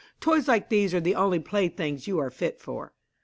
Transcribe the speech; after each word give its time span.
Toys 0.19 0.47
like 0.47 0.69
these 0.69 0.95
are 0.95 0.99
the 0.99 1.13
only 1.13 1.37
playthings 1.37 2.07
you 2.07 2.17
are 2.17 2.31
fit 2.31 2.59
for." 2.59 2.91